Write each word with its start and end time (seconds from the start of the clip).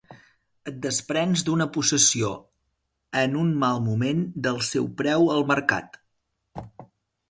Et 0.69 0.79
desprens 0.85 1.43
d'una 1.49 1.67
possessió 1.75 2.31
en 3.23 3.39
un 3.45 3.55
mal 3.67 3.87
moment 3.91 4.27
del 4.49 4.61
seu 4.73 4.93
preu 5.05 5.33
al 5.39 5.51
mercat. 5.57 6.05